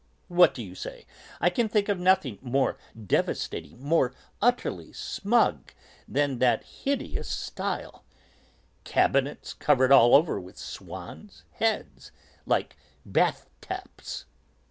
[0.29, 1.05] What do you say?
[1.39, 5.73] I can think of nothing more devastating, more utterly smug
[6.07, 8.03] than that hideous style
[8.83, 12.11] cabinets covered all over with swans' heads,
[12.47, 12.75] like
[13.05, 14.25] bath taps!"